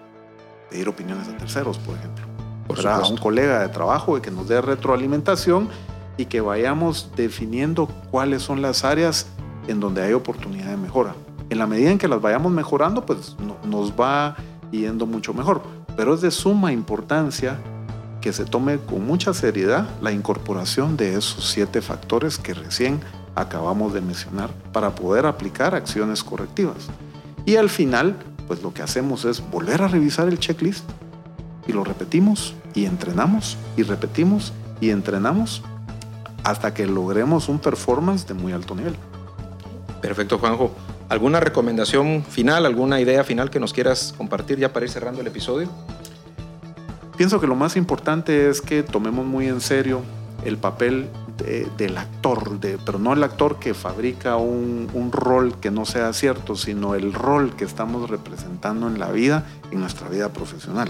Pedir 0.69 0.87
opiniones 0.89 1.27
a 1.27 1.37
terceros, 1.37 1.77
por 1.79 1.95
ejemplo. 1.95 2.25
Por 2.67 2.87
a 2.87 2.99
un 2.99 3.17
colega 3.17 3.61
de 3.61 3.69
trabajo 3.69 4.17
y 4.17 4.21
que 4.21 4.29
nos 4.29 4.47
dé 4.47 4.61
retroalimentación 4.61 5.69
y 6.17 6.25
que 6.25 6.41
vayamos 6.41 7.09
definiendo 7.15 7.87
cuáles 8.11 8.43
son 8.43 8.61
las 8.61 8.83
áreas 8.83 9.27
en 9.67 9.79
donde 9.79 10.03
hay 10.03 10.13
oportunidad 10.13 10.67
de 10.67 10.77
mejora. 10.77 11.15
En 11.49 11.57
la 11.57 11.65
medida 11.65 11.89
en 11.89 11.97
que 11.97 12.07
las 12.07 12.21
vayamos 12.21 12.51
mejorando, 12.51 13.05
pues 13.05 13.35
nos 13.65 13.93
va 13.93 14.35
yendo 14.71 15.07
mucho 15.07 15.33
mejor. 15.33 15.78
Pero 15.99 16.13
es 16.13 16.21
de 16.21 16.31
suma 16.31 16.71
importancia 16.71 17.59
que 18.21 18.31
se 18.31 18.45
tome 18.45 18.77
con 18.77 19.05
mucha 19.05 19.33
seriedad 19.33 19.85
la 20.01 20.13
incorporación 20.13 20.95
de 20.95 21.17
esos 21.17 21.49
siete 21.49 21.81
factores 21.81 22.37
que 22.37 22.53
recién 22.53 23.01
acabamos 23.35 23.93
de 23.93 23.99
mencionar 23.99 24.49
para 24.71 24.95
poder 24.95 25.25
aplicar 25.25 25.75
acciones 25.75 26.23
correctivas. 26.23 26.87
Y 27.45 27.57
al 27.57 27.69
final, 27.69 28.15
pues 28.47 28.63
lo 28.63 28.73
que 28.73 28.81
hacemos 28.81 29.25
es 29.25 29.41
volver 29.51 29.81
a 29.81 29.89
revisar 29.89 30.29
el 30.29 30.39
checklist 30.39 30.89
y 31.67 31.73
lo 31.73 31.83
repetimos 31.83 32.53
y 32.73 32.85
entrenamos 32.85 33.57
y 33.75 33.83
repetimos 33.83 34.53
y 34.79 34.91
entrenamos 34.91 35.63
hasta 36.45 36.73
que 36.73 36.87
logremos 36.87 37.49
un 37.49 37.59
performance 37.59 38.25
de 38.25 38.35
muy 38.35 38.53
alto 38.53 38.73
nivel. 38.73 38.95
Perfecto, 40.01 40.37
Juanjo. 40.37 40.71
¿Alguna 41.09 41.39
recomendación 41.39 42.23
final, 42.23 42.67
alguna 42.67 43.01
idea 43.01 43.23
final 43.23 43.49
que 43.49 43.59
nos 43.59 43.73
quieras 43.73 44.13
compartir 44.15 44.59
ya 44.59 44.71
para 44.71 44.85
ir 44.85 44.91
cerrando 44.91 45.21
el 45.21 45.27
episodio? 45.27 45.67
Pienso 47.17 47.41
que 47.41 47.47
lo 47.47 47.55
más 47.55 47.75
importante 47.75 48.47
es 48.47 48.61
que 48.61 48.83
tomemos 48.83 49.25
muy 49.25 49.47
en 49.47 49.59
serio 49.59 50.03
el 50.45 50.57
papel 50.57 51.09
del 51.77 51.97
actor, 51.97 52.59
de, 52.59 52.77
pero 52.85 52.99
no 52.99 53.13
el 53.13 53.23
actor 53.23 53.57
que 53.57 53.73
fabrica 53.73 54.35
un, 54.35 54.87
un, 54.93 55.11
rol 55.11 55.55
que 55.59 55.71
no 55.71 55.85
sea 55.85 56.13
cierto, 56.13 56.55
sino 56.55 56.93
el 56.93 57.11
rol 57.13 57.55
que 57.55 57.65
estamos 57.65 58.09
representando 58.09 58.87
en 58.87 58.99
la 58.99 59.09
vida, 59.09 59.45
en 59.71 59.79
nuestra 59.79 60.09
vida 60.09 60.29
profesional. 60.29 60.89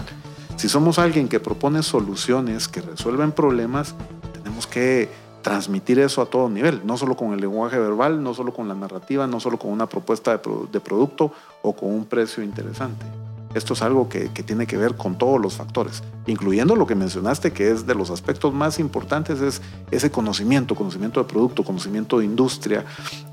Si 0.56 0.68
somos 0.68 0.98
alguien 0.98 1.28
que 1.28 1.40
propone 1.40 1.82
soluciones, 1.82 2.68
que 2.68 2.82
resuelven 2.82 3.32
problemas, 3.32 3.94
tenemos 4.32 4.66
que 4.66 5.08
transmitir 5.42 5.98
eso 5.98 6.22
a 6.22 6.26
todo 6.26 6.48
nivel, 6.48 6.82
no 6.84 6.96
solo 6.96 7.16
con 7.16 7.32
el 7.32 7.40
lenguaje 7.40 7.78
verbal, 7.78 8.22
no 8.22 8.34
solo 8.34 8.52
con 8.52 8.68
la 8.68 8.74
narrativa, 8.74 9.26
no 9.26 9.40
solo 9.40 9.58
con 9.58 9.70
una 9.70 9.86
propuesta 9.86 10.36
de, 10.36 10.42
de 10.70 10.80
producto 10.80 11.32
o 11.62 11.74
con 11.74 11.90
un 11.90 12.04
precio 12.04 12.42
interesante. 12.42 13.06
Esto 13.52 13.74
es 13.74 13.82
algo 13.82 14.08
que, 14.08 14.28
tiene 14.28 14.66
que 14.68 14.76
ver 14.76 14.94
con 14.94 15.18
todos 15.18 15.40
los 15.40 15.56
factores, 15.56 16.04
incluyendo 16.28 16.76
lo 16.76 16.86
que 16.86 16.94
mencionaste, 16.94 17.52
que 17.52 17.72
es 17.72 17.84
de 17.84 17.96
los 17.96 18.10
aspectos 18.10 18.54
más 18.54 18.78
importantes, 18.78 19.40
es 19.40 19.60
ese 19.90 20.10
conocimiento, 20.12 20.76
conocimiento 20.76 21.20
de 21.20 21.28
producto, 21.28 21.64
conocimiento 21.64 22.20
de 22.20 22.26
industria, 22.26 22.84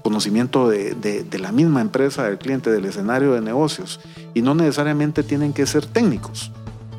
conocimiento 0.01 0.69
de, 0.69 1.27
la 1.39 1.51
misma 1.51 1.81
empresa, 1.81 2.23
del 2.23 2.39
cliente, 2.39 2.71
del 2.71 2.85
escenario 2.85 3.33
de 3.33 3.41
negocios. 3.41 3.99
Y 4.33 4.41
no 4.41 4.55
necesariamente 4.55 5.21
tienen 5.21 5.53
que 5.53 5.67
ser 5.67 5.85
técnicos, 5.85 6.51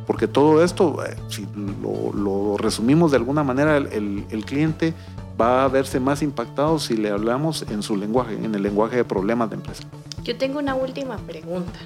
porque 0.09 0.27
todo 0.27 0.65
esto, 0.65 1.05
eh, 1.05 1.15
si 1.29 1.47
lo, 1.83 2.57
resumimos 2.57 3.11
de 3.11 3.19
alguna 3.19 3.45
manera, 3.45 3.77
el, 3.77 4.25
el 4.31 4.45
cliente 4.47 4.95
va 5.39 5.65
a 5.65 5.69
verse 5.69 6.01
más 6.01 6.23
impactado 6.23 6.79
si 6.79 6.97
le 6.97 7.11
hablamos 7.11 7.61
en 7.69 7.83
su 7.83 7.95
lenguaje, 7.95 8.35
en 8.35 8.55
el 8.55 8.63
lenguaje 8.63 8.97
de 8.97 9.05
problemas 9.05 9.51
de 9.51 9.57
empresa. 9.57 9.85
Yo 10.25 10.39
tengo 10.39 10.61
una 10.61 10.75
última 10.75 11.19
pregunta. 11.19 11.79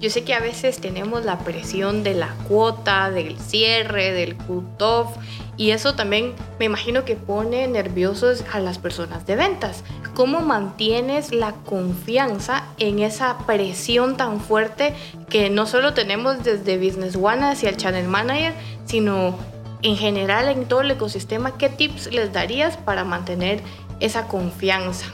Yo 0.00 0.08
sé 0.08 0.24
que 0.24 0.32
a 0.32 0.40
veces 0.40 0.80
tenemos 0.80 1.26
la 1.26 1.40
presión 1.40 2.02
de 2.02 2.14
la 2.14 2.34
cuota, 2.48 3.10
del 3.10 3.38
cierre, 3.38 4.12
del 4.12 4.34
cut-off, 4.34 5.14
y 5.58 5.72
eso 5.72 5.94
también 5.94 6.32
me 6.58 6.64
imagino 6.64 7.04
que 7.04 7.16
pone 7.16 7.68
nerviosos 7.68 8.42
a 8.50 8.60
las 8.60 8.78
personas 8.78 9.26
de 9.26 9.36
ventas. 9.36 9.84
¿Cómo 10.14 10.40
mantienes 10.40 11.34
la 11.34 11.52
confianza 11.52 12.64
en 12.78 13.00
esa 13.00 13.40
presión 13.46 14.16
tan 14.16 14.40
fuerte 14.40 14.94
que 15.28 15.50
no 15.50 15.66
solo 15.66 15.92
tenemos 15.92 16.42
desde 16.44 16.78
Business 16.78 17.14
One 17.14 17.44
hacia 17.44 17.68
el 17.68 17.76
Channel 17.76 18.08
Manager, 18.08 18.54
sino 18.86 19.36
en 19.82 19.96
general 19.98 20.48
en 20.48 20.64
todo 20.64 20.80
el 20.80 20.92
ecosistema? 20.92 21.58
¿Qué 21.58 21.68
tips 21.68 22.10
les 22.10 22.32
darías 22.32 22.78
para 22.78 23.04
mantener 23.04 23.60
esa 24.00 24.28
confianza? 24.28 25.12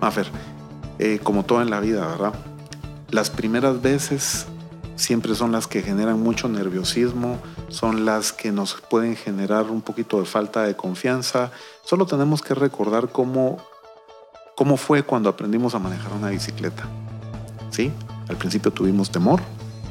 Mafer, 0.00 0.26
eh, 0.98 1.20
como 1.22 1.44
todo 1.44 1.62
en 1.62 1.70
la 1.70 1.78
vida, 1.78 2.04
¿verdad? 2.08 2.34
Las 3.14 3.30
primeras 3.30 3.80
veces 3.80 4.46
siempre 4.96 5.36
son 5.36 5.52
las 5.52 5.68
que 5.68 5.82
generan 5.82 6.20
mucho 6.20 6.48
nerviosismo, 6.48 7.38
son 7.68 8.04
las 8.04 8.32
que 8.32 8.50
nos 8.50 8.74
pueden 8.90 9.14
generar 9.14 9.70
un 9.70 9.82
poquito 9.82 10.18
de 10.18 10.26
falta 10.26 10.64
de 10.64 10.74
confianza. 10.74 11.52
Solo 11.84 12.06
tenemos 12.06 12.42
que 12.42 12.54
recordar 12.54 13.10
cómo, 13.10 13.58
cómo 14.56 14.76
fue 14.76 15.04
cuando 15.04 15.28
aprendimos 15.28 15.76
a 15.76 15.78
manejar 15.78 16.12
una 16.12 16.30
bicicleta. 16.30 16.88
¿Sí? 17.70 17.92
Al 18.28 18.34
principio 18.34 18.72
tuvimos 18.72 19.12
temor, 19.12 19.40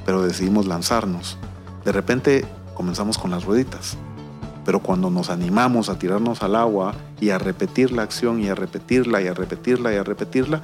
pero 0.06 0.22
decidimos 0.22 0.65
lanzarnos. 0.65 1.38
De 1.86 1.94
repente 1.94 2.46
comenzamos 2.74 3.18
con 3.18 3.32
las 3.32 3.46
rueditas, 3.46 3.96
pero 4.65 4.80
cuando 4.80 5.10
nos 5.10 5.30
animamos 5.30 5.88
a 5.88 5.98
tirarnos 5.98 6.44
al 6.44 6.58
agua 6.58 6.94
y 7.22 7.30
a 7.30 7.38
repetir 7.38 7.94
la 7.94 8.03
acción 8.03 8.42
y 8.42 8.50
a 8.50 8.56
repetirla 8.56 9.22
y 9.22 9.27
a 9.27 9.34
repetirla 9.34 9.94
y 9.94 9.96
a 9.96 10.03
repetirla, 10.03 10.62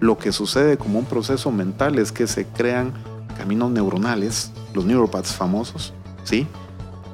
lo 0.00 0.18
que 0.18 0.32
sucede 0.32 0.78
como 0.78 0.98
un 0.98 1.04
proceso 1.04 1.52
mental 1.52 1.98
es 1.98 2.10
que 2.10 2.26
se 2.26 2.46
crean 2.46 2.92
caminos 3.36 3.70
neuronales, 3.70 4.50
los 4.74 4.84
neuropaths 4.84 5.34
famosos, 5.34 5.92
¿sí? 6.24 6.46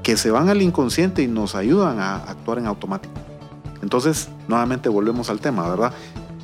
que 0.07 0.17
se 0.17 0.31
van 0.31 0.49
al 0.49 0.63
inconsciente 0.63 1.23
y 1.23 1.27
nos 1.27 1.57
ayudan 1.57 1.99
a 1.99 2.17
actuar 2.17 2.59
en 2.59 2.67
automático. 2.67 3.13
Entonces, 3.83 4.29
nuevamente 4.47 4.89
volvemos 4.89 5.31
al 5.31 5.41
tema, 5.41 5.69
¿verdad? 5.69 5.93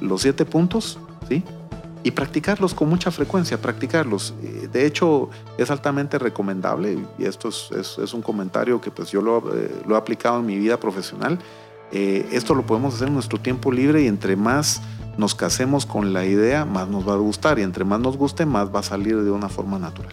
Los 0.01 0.23
siete 0.23 0.45
puntos, 0.45 0.99
¿sí? 1.29 1.45
Y 2.03 2.11
practicarlos 2.11 2.75
con 2.75 2.89
mucha 2.89 3.13
frecuencia, 3.13 3.61
practicarlos. 3.63 4.35
Eh, 4.43 4.69
de 4.73 4.85
hecho, 4.85 5.31
es 5.59 5.71
altamente 5.71 6.19
recomendable, 6.19 6.99
y 7.19 7.25
esto 7.25 7.51
es, 7.51 8.13
un 8.13 8.23
comentario 8.23 8.81
que 8.81 8.91
pues 8.91 9.13
yo 9.13 9.23
lo, 9.23 9.55
eh, 9.55 9.71
lo, 9.87 9.95
he 9.95 9.99
aplicado 9.99 10.41
en 10.41 10.47
mi 10.47 10.59
vida 10.59 10.81
profesional. 10.81 11.39
Eh, 11.93 12.29
esto 12.33 12.57
lo 12.57 12.67
podemos 12.67 12.97
hacer 12.97 13.09
en 13.09 13.15
nuestro 13.15 13.39
tiempo 13.39 13.71
libre 13.71 14.03
y 14.03 14.09
entre 14.09 14.35
más 14.35 14.83
nos 15.17 15.35
casemos 15.35 15.87
con 15.87 16.13
la 16.13 16.25
idea, 16.25 16.65
más 16.65 16.89
nos 16.89 17.09
va 17.09 17.15
a 17.15 17.17
gustar 17.17 17.59
y 17.59 17.63
entre 17.63 17.85
más 17.85 18.01
nos 18.01 18.17
guste, 18.17 18.47
más 18.47 18.75
va 18.75 18.81
a 18.81 18.83
salir 18.83 19.23
de 19.23 19.31
una 19.31 19.49
forma 19.49 19.79
natural. 19.79 20.13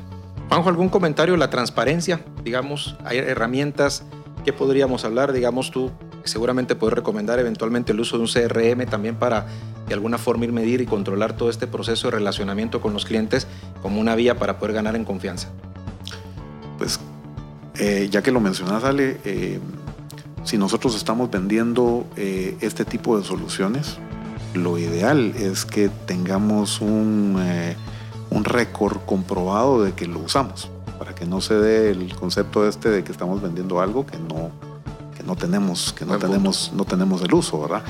Juanjo, 0.50 0.70
¿algún 0.70 0.90
comentario? 0.90 1.38
La 1.38 1.50
transparencia, 1.50 2.22
digamos, 2.44 2.96
hay 3.06 3.18
herramientas 3.18 4.04
que 4.44 4.54
podríamos 4.54 5.06
hablar, 5.06 5.32
digamos 5.32 5.72
tú, 5.72 5.92
seguramente 6.24 6.76
puedes 6.76 6.96
recomendar 6.96 7.40
eventualmente 7.40 7.92
el 7.92 8.00
uso 8.00 8.18
de 8.18 8.24
un 8.24 8.30
CRM 8.30 8.86
también 8.90 9.16
para 9.16 9.48
de 9.88 9.94
alguna 9.94 10.18
forma 10.18 10.46
ir 10.46 10.52
medir 10.52 10.82
y 10.82 10.86
controlar 10.86 11.36
todo 11.36 11.50
este 11.50 11.68
proceso 11.68 12.08
de 12.08 12.18
relacionamiento 12.18 12.82
con 12.82 12.94
los 12.94 13.06
clientes 13.06 13.48
como 13.82 14.00
una 14.00 14.16
vía 14.16 14.38
para 14.38 14.60
poder 14.60 14.76
ganar 14.76 14.96
en 14.96 15.06
confianza. 15.06 15.50
Pues 16.78 17.00
eh, 17.80 18.08
ya 18.12 18.22
que 18.22 18.32
lo 18.32 18.40
mencionas, 18.40 18.84
Ale, 18.84 19.20
eh, 19.26 19.60
si 20.44 20.58
nosotros 20.58 20.96
estamos 20.96 21.32
vendiendo 21.32 22.06
eh, 22.16 22.58
este 22.62 22.86
tipo 22.86 23.18
de 23.18 23.24
soluciones, 23.24 23.98
lo 24.54 24.78
ideal 24.78 25.34
es 25.36 25.66
que 25.66 25.90
tengamos 26.06 26.82
un, 26.82 27.38
eh, 27.40 27.76
un 28.30 28.44
récord 28.44 28.98
comprobado 29.06 29.84
de 29.84 29.94
que 29.94 30.08
lo 30.08 30.20
usamos, 30.20 30.70
para 30.98 31.16
que 31.16 31.26
no 31.26 31.42
se 31.42 31.56
dé 31.56 31.92
el 31.92 32.16
concepto 32.16 32.68
este 32.68 32.90
de 32.90 33.04
que 33.04 33.12
estamos 33.12 33.42
vendiendo 33.42 33.80
algo 33.82 34.06
que 34.06 34.18
no, 34.18 34.52
que 35.16 35.24
no 35.24 35.36
tenemos, 35.36 35.94
que 35.94 36.06
no 36.06 36.18
tenemos, 36.18 36.72
no 36.74 36.86
tenemos 36.86 37.22
el 37.22 37.34
uso, 37.34 37.62
¿verdad? 37.62 37.84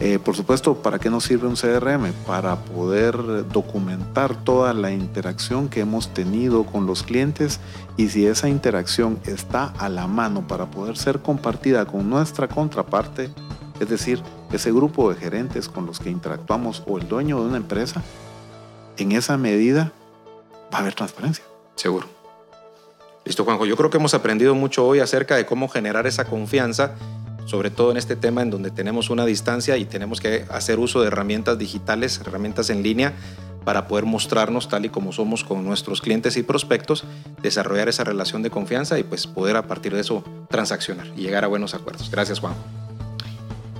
Eh, 0.00 0.18
por 0.18 0.34
supuesto, 0.34 0.74
¿para 0.74 0.98
qué 0.98 1.10
nos 1.10 1.24
sirve 1.24 1.46
un 1.46 1.54
CRM? 1.54 2.12
Para 2.26 2.56
poder 2.56 3.48
documentar 3.48 4.34
toda 4.34 4.74
la 4.74 4.90
interacción 4.90 5.68
que 5.68 5.80
hemos 5.80 6.08
tenido 6.08 6.64
con 6.64 6.86
los 6.86 7.02
clientes 7.02 7.60
y 7.96 8.08
si 8.08 8.26
esa 8.26 8.48
interacción 8.48 9.18
está 9.26 9.66
a 9.78 9.88
la 9.88 10.06
mano 10.06 10.46
para 10.46 10.70
poder 10.70 10.96
ser 10.96 11.20
compartida 11.20 11.86
con 11.86 12.10
nuestra 12.10 12.48
contraparte, 12.48 13.30
es 13.80 13.88
decir, 13.88 14.22
ese 14.52 14.72
grupo 14.72 15.12
de 15.12 15.18
gerentes 15.18 15.68
con 15.68 15.86
los 15.86 15.98
que 15.98 16.10
interactuamos 16.10 16.82
o 16.86 16.98
el 16.98 17.08
dueño 17.08 17.40
de 17.40 17.48
una 17.48 17.56
empresa, 17.56 18.02
en 18.96 19.12
esa 19.12 19.36
medida 19.36 19.92
va 20.72 20.78
a 20.78 20.80
haber 20.80 20.94
transparencia. 20.94 21.44
Seguro. 21.74 22.06
Listo, 23.24 23.44
Juanjo. 23.44 23.66
Yo 23.66 23.76
creo 23.76 23.90
que 23.90 23.98
hemos 23.98 24.14
aprendido 24.14 24.54
mucho 24.54 24.86
hoy 24.86 25.00
acerca 25.00 25.36
de 25.36 25.46
cómo 25.46 25.68
generar 25.68 26.06
esa 26.06 26.24
confianza, 26.24 26.94
sobre 27.46 27.70
todo 27.70 27.90
en 27.90 27.96
este 27.96 28.16
tema 28.16 28.42
en 28.42 28.50
donde 28.50 28.70
tenemos 28.70 29.10
una 29.10 29.24
distancia 29.24 29.76
y 29.76 29.84
tenemos 29.84 30.20
que 30.20 30.44
hacer 30.50 30.78
uso 30.78 31.00
de 31.00 31.08
herramientas 31.08 31.58
digitales, 31.58 32.20
herramientas 32.20 32.70
en 32.70 32.82
línea, 32.82 33.12
para 33.64 33.86
poder 33.86 34.06
mostrarnos 34.06 34.68
tal 34.68 34.84
y 34.84 34.88
como 34.88 35.12
somos 35.12 35.44
con 35.44 35.64
nuestros 35.64 36.00
clientes 36.00 36.36
y 36.36 36.42
prospectos, 36.42 37.04
desarrollar 37.42 37.88
esa 37.88 38.02
relación 38.02 38.42
de 38.42 38.50
confianza 38.50 38.98
y 38.98 39.04
pues 39.04 39.28
poder 39.28 39.56
a 39.56 39.68
partir 39.68 39.94
de 39.94 40.00
eso 40.00 40.24
transaccionar 40.50 41.06
y 41.16 41.22
llegar 41.22 41.44
a 41.44 41.46
buenos 41.46 41.74
acuerdos. 41.74 42.10
Gracias, 42.10 42.40
Juanjo. 42.40 42.81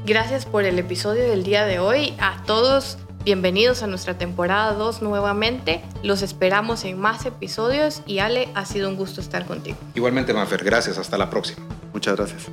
Gracias 0.04 0.46
por 0.46 0.64
el 0.64 0.78
episodio 0.80 1.22
del 1.22 1.44
día 1.44 1.64
de 1.64 1.78
hoy. 1.78 2.14
A 2.18 2.42
todos, 2.44 2.98
bienvenidos 3.24 3.84
a 3.84 3.86
nuestra 3.86 4.18
temporada 4.18 4.72
2 4.72 5.00
nuevamente. 5.00 5.80
Los 6.02 6.22
esperamos 6.22 6.84
en 6.84 6.98
más 6.98 7.24
episodios 7.24 8.02
y 8.04 8.18
Ale, 8.18 8.48
ha 8.54 8.64
sido 8.64 8.88
un 8.88 8.96
gusto 8.96 9.20
estar 9.20 9.46
contigo. 9.46 9.76
Igualmente, 9.94 10.34
Mafer, 10.34 10.64
gracias. 10.64 10.98
Hasta 10.98 11.16
la 11.16 11.30
próxima. 11.30 11.64
Muchas 11.92 12.16
gracias. 12.16 12.50